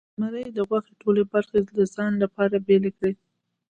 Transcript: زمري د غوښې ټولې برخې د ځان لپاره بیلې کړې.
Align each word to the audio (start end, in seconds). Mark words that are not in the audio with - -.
زمري 0.17 0.43
د 0.53 0.59
غوښې 0.67 0.93
ټولې 1.01 1.23
برخې 1.31 1.59
د 1.77 1.79
ځان 1.95 2.11
لپاره 2.23 2.55
بیلې 2.67 2.91
کړې. 2.97 3.13